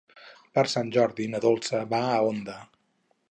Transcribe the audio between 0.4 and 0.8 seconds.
Per